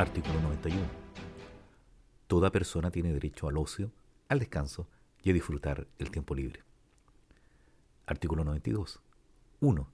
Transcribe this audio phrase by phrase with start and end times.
[0.00, 0.80] Artículo 91.
[2.26, 3.92] Toda persona tiene derecho al ocio,
[4.28, 4.88] al descanso
[5.22, 6.62] y a disfrutar el tiempo libre.
[8.06, 8.98] Artículo 92.
[9.60, 9.92] 1.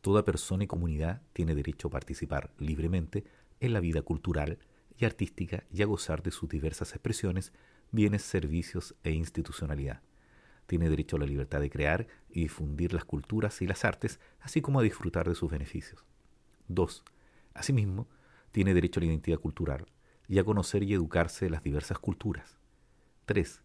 [0.00, 3.22] Toda persona y comunidad tiene derecho a participar libremente
[3.60, 4.58] en la vida cultural
[4.98, 7.52] y artística y a gozar de sus diversas expresiones,
[7.92, 10.00] bienes, servicios e institucionalidad.
[10.66, 14.60] Tiene derecho a la libertad de crear y difundir las culturas y las artes, así
[14.60, 16.04] como a disfrutar de sus beneficios.
[16.66, 17.04] 2.
[17.54, 18.08] Asimismo,
[18.56, 19.84] tiene derecho a la identidad cultural
[20.26, 22.56] y a conocer y educarse de las diversas culturas.
[23.26, 23.60] 3.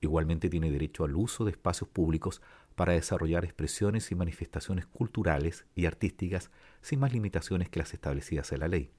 [0.00, 2.42] Igualmente tiene derecho al uso de espacios públicos
[2.74, 8.58] para desarrollar expresiones y manifestaciones culturales y artísticas sin más limitaciones que las establecidas en
[8.58, 8.90] la ley.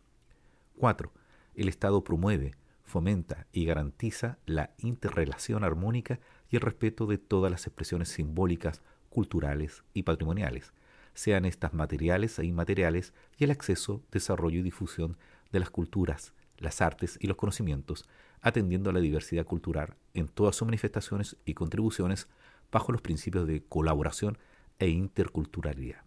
[0.77, 1.11] 4.
[1.55, 7.67] El Estado promueve, fomenta y garantiza la interrelación armónica y el respeto de todas las
[7.67, 10.71] expresiones simbólicas, culturales y patrimoniales,
[11.15, 15.17] sean estas materiales e inmateriales, y el acceso, desarrollo y difusión
[15.51, 18.05] de las culturas, las artes y los conocimientos,
[18.41, 22.27] atendiendo a la diversidad cultural en todas sus manifestaciones y contribuciones
[22.71, 24.37] bajo los principios de colaboración
[24.77, 26.03] e interculturalidad.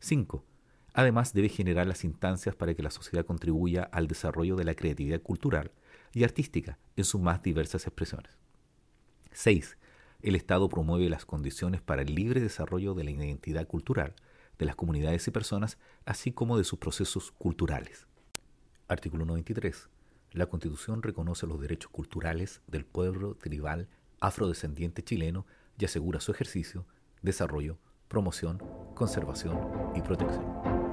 [0.00, 0.44] 5.
[0.94, 5.20] Además, debe generar las instancias para que la sociedad contribuya al desarrollo de la creatividad
[5.20, 5.72] cultural
[6.12, 8.32] y artística en sus más diversas expresiones.
[9.32, 9.76] 6
[10.24, 14.14] el Estado promueve las condiciones para el libre desarrollo de la identidad cultural
[14.58, 15.76] de las comunidades y personas,
[16.06, 18.06] así como de sus procesos culturales.
[18.88, 19.90] Artículo 93.
[20.32, 23.88] La Constitución reconoce los derechos culturales del pueblo tribal
[24.20, 25.46] afrodescendiente chileno
[25.78, 26.86] y asegura su ejercicio,
[27.20, 27.76] desarrollo,
[28.08, 28.62] promoción,
[28.94, 29.58] conservación
[29.94, 30.83] y protección.